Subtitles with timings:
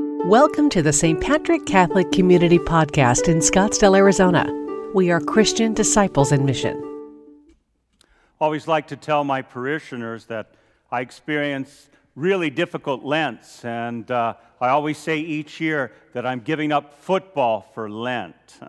[0.00, 1.20] Welcome to the St.
[1.20, 4.46] Patrick Catholic Community Podcast in Scottsdale, Arizona.
[4.94, 6.80] We are Christian disciples in mission.
[8.40, 10.54] always like to tell my parishioners that
[10.92, 16.70] I experience really difficult Lents, and uh, I always say each year that I'm giving
[16.70, 18.60] up football for Lent.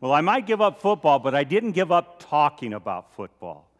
[0.00, 3.70] Well, I might give up football, but I didn't give up talking about football.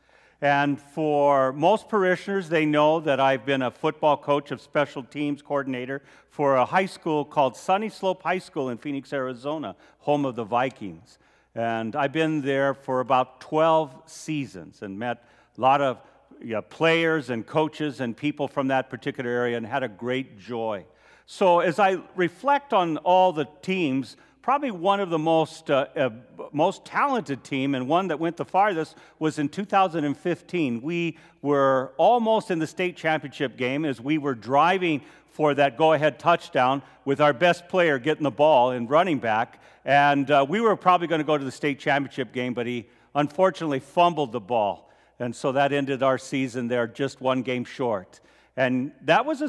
[0.41, 5.43] And for most parishioners, they know that I've been a football coach of special teams
[5.43, 10.45] coordinator for a high school called Sunnyslope High School in Phoenix, Arizona, home of the
[10.45, 11.19] Vikings.
[11.55, 15.25] And I've been there for about 12 seasons and met
[15.57, 15.99] a lot of
[16.41, 20.39] you know, players and coaches and people from that particular area and had a great
[20.39, 20.85] joy.
[21.27, 26.11] So as I reflect on all the teams, probably one of the most, uh, uh,
[26.53, 30.83] most talented team and one that went the farthest was in 2015.
[30.83, 36.19] We were almost in the state championship game as we were driving for that go-ahead
[36.19, 39.63] touchdown with our best player getting the ball and running back.
[39.87, 42.87] And uh, we were probably going to go to the state championship game, but he
[43.15, 44.91] unfortunately fumbled the ball.
[45.19, 48.21] And so that ended our season there just one game short.
[48.59, 49.49] And that was a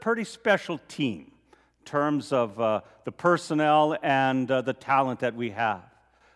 [0.00, 1.32] pretty special team
[1.86, 5.82] terms of uh, the personnel and uh, the talent that we have.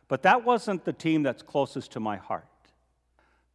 [0.09, 2.47] But that wasn't the team that's closest to my heart.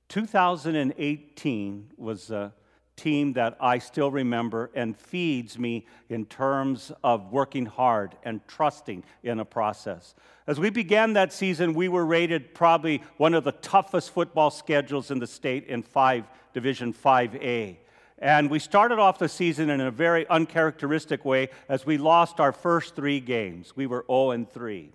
[0.09, 2.53] 2018 was a
[2.95, 9.03] team that I still remember and feeds me in terms of working hard and trusting
[9.23, 10.15] in a process.
[10.47, 15.11] As we began that season, we were rated probably one of the toughest football schedules
[15.11, 17.77] in the state in 5 Division 5A.
[18.19, 22.53] And we started off the season in a very uncharacteristic way as we lost our
[22.53, 23.75] first three games.
[23.75, 24.91] We were 0 and 3.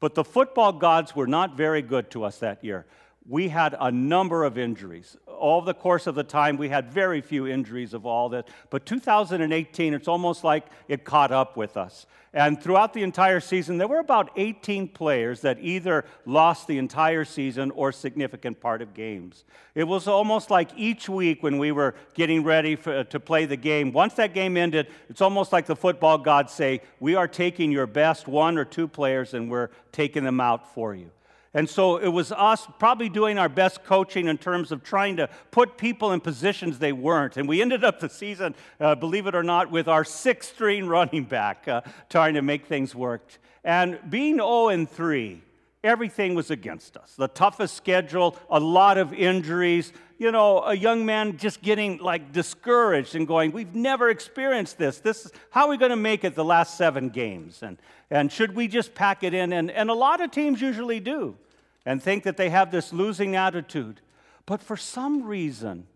[0.00, 2.86] But the football gods were not very good to us that year
[3.28, 5.16] we had a number of injuries.
[5.26, 8.48] All the course of the time, we had very few injuries of all that.
[8.70, 12.06] But 2018, it's almost like it caught up with us.
[12.34, 17.26] And throughout the entire season, there were about 18 players that either lost the entire
[17.26, 19.44] season or significant part of games.
[19.74, 23.44] It was almost like each week when we were getting ready for, uh, to play
[23.44, 27.28] the game, once that game ended, it's almost like the football gods say, We are
[27.28, 31.10] taking your best one or two players and we're taking them out for you.
[31.54, 35.28] And so it was us probably doing our best coaching in terms of trying to
[35.50, 37.36] put people in positions they weren't.
[37.36, 40.86] And we ended up the season, uh, believe it or not, with our sixth string
[40.88, 43.38] running back uh, trying to make things work.
[43.64, 45.42] And being 0 and 3,
[45.84, 47.14] everything was against us.
[47.16, 49.92] The toughest schedule, a lot of injuries.
[50.18, 54.98] You know, a young man just getting like discouraged and going, We've never experienced this.
[54.98, 57.62] This is, how are we going to make it the last seven games?
[57.62, 57.78] And,
[58.10, 59.52] and should we just pack it in?
[59.52, 61.36] And, and a lot of teams usually do
[61.84, 64.00] and think that they have this losing attitude.
[64.46, 65.86] But for some reason,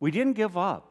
[0.00, 0.89] we didn't give up.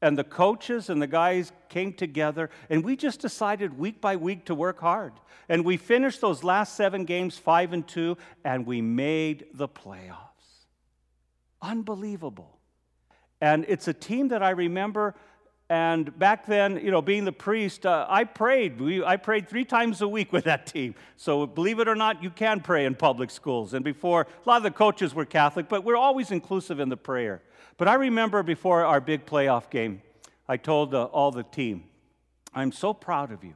[0.00, 4.44] And the coaches and the guys came together, and we just decided week by week
[4.44, 5.12] to work hard.
[5.48, 10.66] And we finished those last seven games, five and two, and we made the playoffs.
[11.60, 12.58] Unbelievable.
[13.40, 15.14] And it's a team that I remember
[15.70, 18.80] and back then, you know, being the priest, uh, I prayed.
[18.80, 20.94] We, I prayed three times a week with that team.
[21.18, 23.74] So believe it or not, you can pray in public schools.
[23.74, 26.96] And before, a lot of the coaches were Catholic, but we're always inclusive in the
[26.96, 27.42] prayer.
[27.76, 30.00] But I remember before our big playoff game,
[30.48, 31.84] I told uh, all the team,
[32.54, 33.54] I'm so proud of you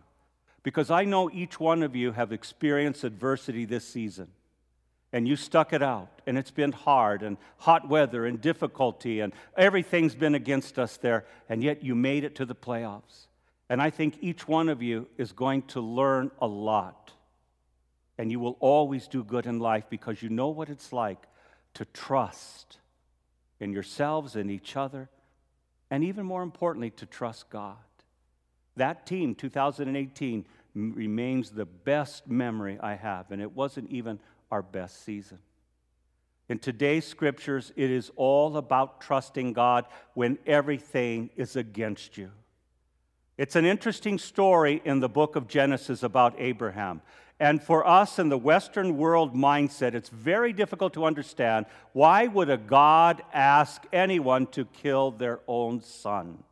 [0.62, 4.28] because I know each one of you have experienced adversity this season
[5.12, 9.32] and you stuck it out, and it's been hard, and hot weather, and difficulty, and
[9.56, 13.26] everything's been against us there, and yet you made it to the playoffs.
[13.68, 17.12] And I think each one of you is going to learn a lot.
[18.18, 21.26] And you will always do good in life because you know what it's like
[21.74, 22.78] to trust
[23.60, 25.08] in yourselves and each other,
[25.90, 27.76] and even more importantly, to trust God.
[28.76, 34.18] That team, 2018, remains the best memory I have, and it wasn't even
[34.52, 35.38] our best season.
[36.48, 42.30] In today's scriptures, it is all about trusting God when everything is against you.
[43.38, 47.00] It's an interesting story in the book of Genesis about Abraham.
[47.40, 51.64] And for us in the Western world mindset, it's very difficult to understand
[51.94, 56.44] why would a God ask anyone to kill their own son?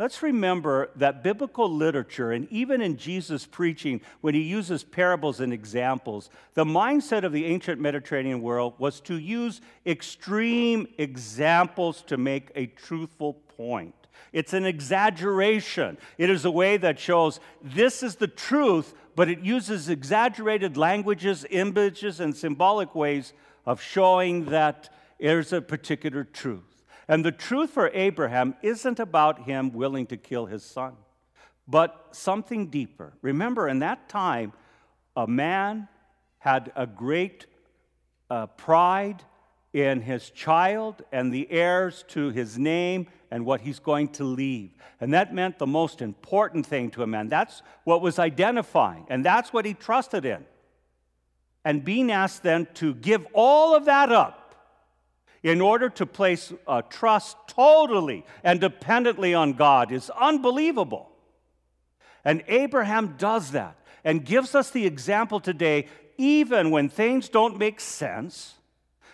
[0.00, 5.52] Let's remember that biblical literature, and even in Jesus' preaching, when he uses parables and
[5.52, 12.50] examples, the mindset of the ancient Mediterranean world was to use extreme examples to make
[12.54, 13.94] a truthful point.
[14.32, 15.98] It's an exaggeration.
[16.16, 21.44] It is a way that shows this is the truth, but it uses exaggerated languages,
[21.50, 23.34] images, and symbolic ways
[23.66, 24.88] of showing that
[25.18, 26.69] there's a particular truth.
[27.10, 30.94] And the truth for Abraham isn't about him willing to kill his son,
[31.66, 33.14] but something deeper.
[33.20, 34.52] Remember, in that time,
[35.16, 35.88] a man
[36.38, 37.46] had a great
[38.30, 39.24] uh, pride
[39.72, 44.70] in his child and the heirs to his name and what he's going to leave.
[45.00, 47.28] And that meant the most important thing to a man.
[47.28, 50.46] That's what was identifying, and that's what he trusted in.
[51.64, 54.39] And being asked then to give all of that up
[55.42, 61.10] in order to place uh, trust totally and dependently on God is unbelievable.
[62.24, 65.86] And Abraham does that and gives us the example today,
[66.18, 68.54] even when things don't make sense,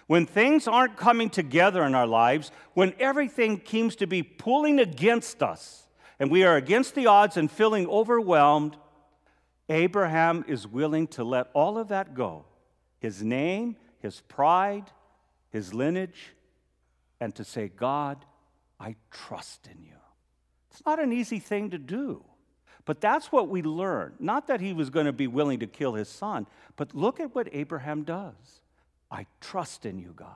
[0.06, 5.43] when things aren't coming together in our lives, when everything seems to be pulling against
[5.43, 5.87] us,
[6.19, 8.76] and we are against the odds and feeling overwhelmed,
[9.69, 12.44] Abraham is willing to let all of that go
[12.99, 14.90] his name, his pride,
[15.51, 16.35] his lineage,
[17.21, 18.25] and to say, God,
[18.79, 19.97] I trust in you.
[20.71, 22.25] It's not an easy thing to do.
[22.85, 24.15] But that's what we learn.
[24.21, 26.47] Not that he was going to be willing to kill his son,
[26.77, 28.63] but look at what Abraham does.
[29.11, 30.29] I trust in you, God.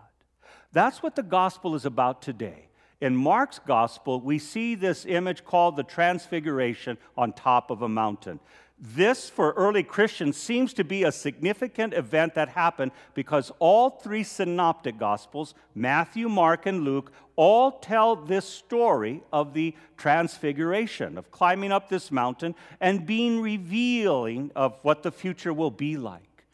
[0.73, 2.69] That's what the gospel is about today.
[3.01, 8.41] In Mark's gospel, we see this image called the Transfiguration on top of a mountain.
[8.83, 14.23] This, for early Christians, seems to be a significant event that happened because all three
[14.23, 21.73] synoptic gospels, Matthew, Mark, and Luke, all tell this story of the transfiguration, of climbing
[21.73, 26.47] up this mountain and being revealing of what the future will be like.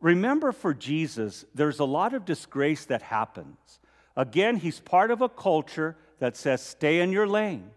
[0.00, 3.78] Remember, for Jesus, there's a lot of disgrace that happens.
[4.16, 7.70] Again, he's part of a culture that says, stay in your lane.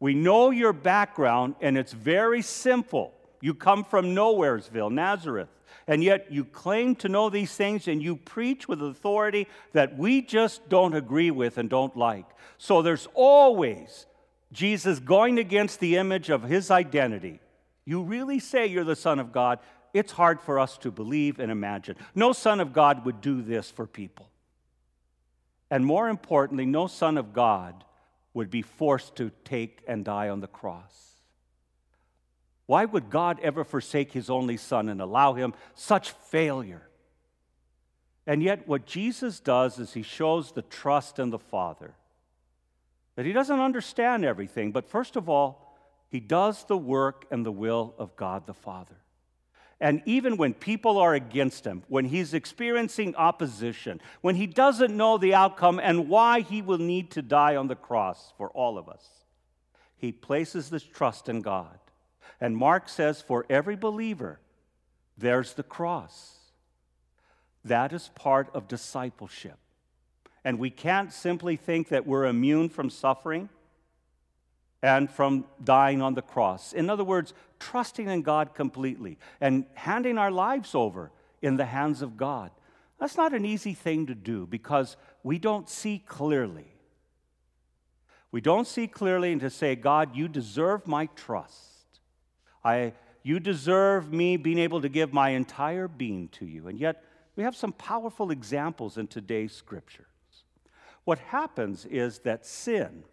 [0.00, 3.14] We know your background, and it's very simple.
[3.42, 5.48] You come from Nowheresville, Nazareth,
[5.88, 10.22] and yet you claim to know these things and you preach with authority that we
[10.22, 12.24] just don't agree with and don't like.
[12.56, 14.06] So there's always
[14.52, 17.40] Jesus going against the image of his identity.
[17.84, 19.58] You really say you're the Son of God.
[19.92, 21.96] It's hard for us to believe and imagine.
[22.14, 24.30] No Son of God would do this for people.
[25.68, 27.82] And more importantly, no Son of God
[28.34, 31.11] would be forced to take and die on the cross.
[32.66, 36.88] Why would God ever forsake his only son and allow him such failure?
[38.26, 41.94] And yet, what Jesus does is he shows the trust in the Father.
[43.16, 45.76] That he doesn't understand everything, but first of all,
[46.08, 48.96] he does the work and the will of God the Father.
[49.80, 55.18] And even when people are against him, when he's experiencing opposition, when he doesn't know
[55.18, 58.88] the outcome and why he will need to die on the cross for all of
[58.88, 59.04] us,
[59.96, 61.78] he places this trust in God.
[62.40, 64.40] And Mark says, for every believer,
[65.16, 66.36] there's the cross.
[67.64, 69.58] That is part of discipleship.
[70.44, 73.48] And we can't simply think that we're immune from suffering
[74.82, 76.72] and from dying on the cross.
[76.72, 82.02] In other words, trusting in God completely and handing our lives over in the hands
[82.02, 82.50] of God.
[82.98, 86.66] That's not an easy thing to do because we don't see clearly.
[88.32, 91.71] We don't see clearly and to say, God, you deserve my trust.
[92.64, 92.92] I,
[93.22, 96.68] you deserve me being able to give my entire being to you.
[96.68, 97.02] And yet,
[97.36, 100.06] we have some powerful examples in today's scriptures.
[101.04, 103.04] What happens is that sin,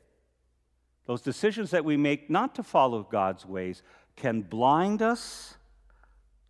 [1.05, 3.81] those decisions that we make not to follow God's ways,
[4.15, 5.55] can blind us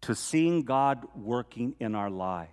[0.02, 2.52] to seeing God working in our lives.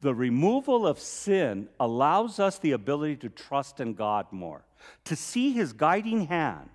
[0.00, 4.64] The removal of sin allows us the ability to trust in God more,
[5.04, 6.70] to see His guiding hand,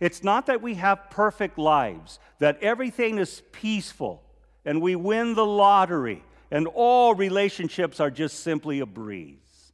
[0.00, 4.22] it's not that we have perfect lives, that everything is peaceful
[4.64, 9.72] and we win the lottery and all relationships are just simply a breeze.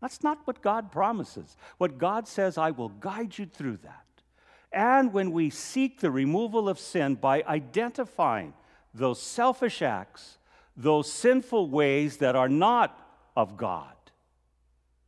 [0.00, 1.56] That's not what God promises.
[1.78, 4.04] What God says, I will guide you through that.
[4.72, 8.54] And when we seek the removal of sin by identifying
[8.92, 10.38] those selfish acts,
[10.76, 12.98] those sinful ways that are not
[13.36, 13.94] of God,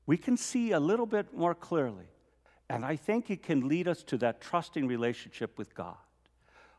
[0.06, 2.06] we can see a little bit more clearly
[2.68, 5.96] and I think it can lead us to that trusting relationship with God.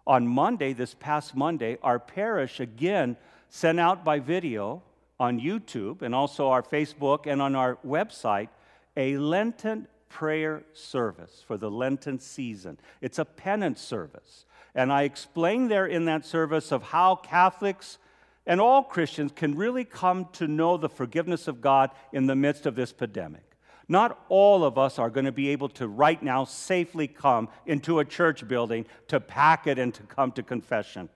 [0.05, 3.17] On Monday, this past Monday, our parish again
[3.49, 4.81] sent out by video
[5.19, 8.49] on YouTube and also our Facebook and on our website
[8.95, 12.79] a Lenten prayer service for the Lenten season.
[13.01, 14.45] It's a penance service.
[14.75, 17.97] And I explained there in that service of how Catholics
[18.45, 22.65] and all Christians can really come to know the forgiveness of God in the midst
[22.65, 23.46] of this pandemic.
[23.89, 27.99] Not all of us are going to be able to right now safely come into
[27.99, 31.09] a church building to pack it and to come to confession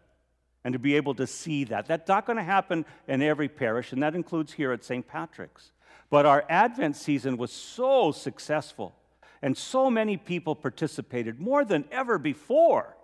[0.63, 1.87] and to be able to see that.
[1.87, 5.05] That's not going to happen in every parish, and that includes here at St.
[5.07, 5.71] Patrick's.
[6.09, 8.95] But our Advent season was so successful.
[9.41, 12.95] And so many people participated, more than ever before,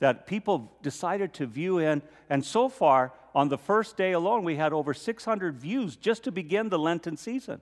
[0.00, 2.02] that people decided to view in.
[2.28, 6.32] And so far, on the first day alone, we had over 600 views just to
[6.32, 7.60] begin the Lenten season.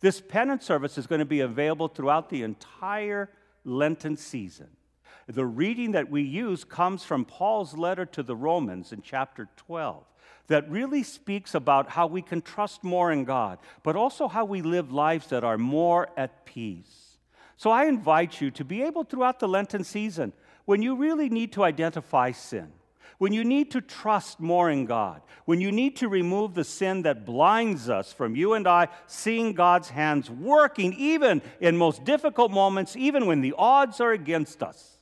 [0.00, 3.30] This penance service is going to be available throughout the entire
[3.64, 4.68] Lenten season.
[5.26, 10.04] The reading that we use comes from Paul's letter to the Romans in chapter 12
[10.48, 14.60] that really speaks about how we can trust more in God, but also how we
[14.60, 17.18] live lives that are more at peace.
[17.56, 20.32] So I invite you to be able throughout the Lenten season,
[20.66, 22.72] when you really need to identify sin,
[23.18, 27.02] when you need to trust more in God, when you need to remove the sin
[27.02, 32.50] that blinds us from you and I seeing God's hands working even in most difficult
[32.50, 34.98] moments, even when the odds are against us.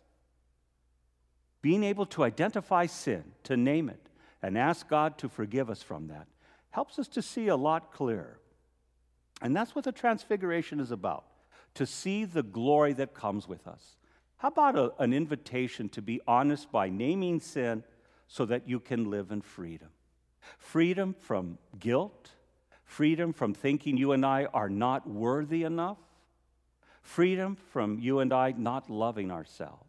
[1.62, 4.08] Being able to identify sin, to name it,
[4.42, 6.26] and ask God to forgive us from that
[6.72, 8.38] helps us to see a lot clearer.
[9.40, 11.24] And that's what the transfiguration is about
[11.74, 13.96] to see the glory that comes with us.
[14.36, 17.84] How about a, an invitation to be honest by naming sin
[18.32, 19.90] so that you can live in freedom?
[20.56, 22.30] Freedom from guilt,
[22.82, 25.98] freedom from thinking you and I are not worthy enough,
[27.02, 29.84] freedom from you and I not loving ourselves.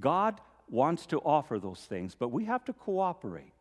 [0.00, 3.52] God wants to offer those things, but we have to cooperate.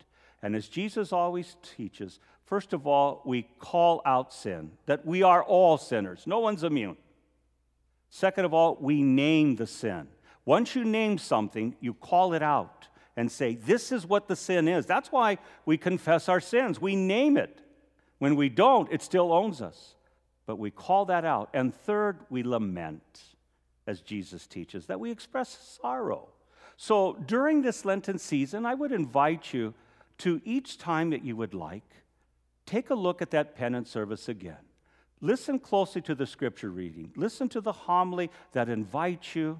[0.41, 5.43] And as Jesus always teaches, first of all, we call out sin, that we are
[5.43, 6.23] all sinners.
[6.25, 6.97] No one's immune.
[8.09, 10.07] Second of all, we name the sin.
[10.45, 12.76] Once you name something, you call it out
[13.17, 14.85] and say, This is what the sin is.
[14.85, 16.79] That's why we confess our sins.
[16.79, 17.59] We name it.
[18.19, 19.95] When we don't, it still owns us.
[20.45, 21.49] But we call that out.
[21.53, 23.21] And third, we lament,
[23.85, 26.29] as Jesus teaches, that we express sorrow.
[26.77, 29.73] So during this Lenten season, I would invite you
[30.19, 31.83] to each time that you would like,
[32.65, 34.57] take a look at that penance service again.
[35.19, 37.11] Listen closely to the scripture reading.
[37.15, 39.59] Listen to the homily that invites you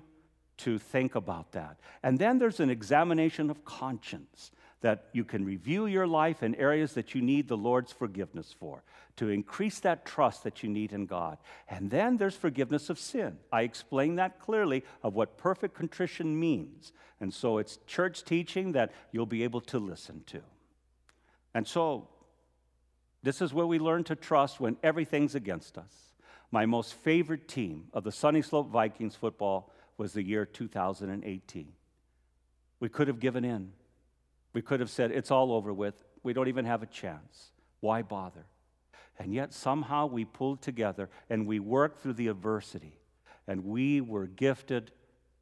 [0.58, 1.78] to think about that.
[2.04, 6.94] And then there's an examination of conscience that you can review your life in areas
[6.94, 8.84] that you need the Lord's forgiveness for,
[9.16, 11.38] to increase that trust that you need in God.
[11.68, 13.38] And then there's forgiveness of sin.
[13.52, 16.94] I explain that clearly of what perfect contrition means.
[17.20, 20.42] And so it's church teaching that you'll be able to listen to.
[21.56, 22.08] And so
[23.24, 26.14] this is where we learn to trust when everything's against us.
[26.52, 31.74] My most favorite team of the Sunnyslope Vikings football was the year 2018.
[32.80, 33.72] We could have given in.
[34.54, 36.04] We could have said, it's all over with.
[36.24, 37.52] We don't even have a chance.
[37.80, 38.46] Why bother?
[39.20, 43.00] And yet somehow we pulled together and we worked through the adversity.
[43.48, 44.92] And we were gifted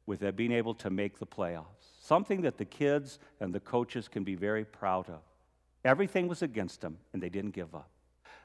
[0.06, 1.64] with being able to make the playoffs.
[2.00, 5.20] Something that the kids and the coaches can be very proud of.
[5.84, 7.90] Everything was against them, and they didn't give up.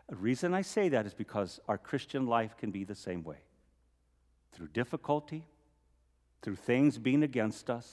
[0.10, 3.38] The reason I say that is because our Christian life can be the same way.
[4.52, 5.46] Through difficulty,
[6.42, 7.88] through things being against us,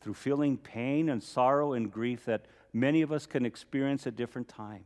[0.00, 4.48] through feeling pain and sorrow and grief that many of us can experience at different
[4.48, 4.84] times.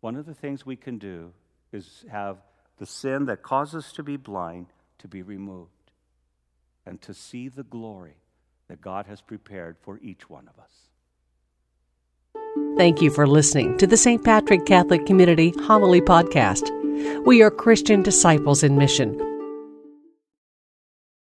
[0.00, 1.32] One of the things we can do
[1.72, 2.38] is have
[2.78, 4.66] the sin that causes us to be blind
[4.98, 5.70] to be removed
[6.86, 8.16] and to see the glory
[8.68, 10.70] that God has prepared for each one of us.
[12.76, 14.24] Thank you for listening to the St.
[14.24, 16.70] Patrick Catholic Community Homily Podcast.
[17.24, 19.33] We are Christian disciples in mission